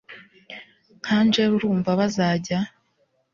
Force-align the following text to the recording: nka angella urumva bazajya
nka 1.01 1.15
angella 1.21 1.53
urumva 1.57 1.91
bazajya 1.99 2.59